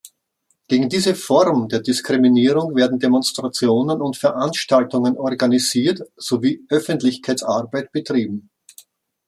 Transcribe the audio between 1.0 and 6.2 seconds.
Form der Diskriminierung werden Demonstrationen und Veranstaltungen organisiert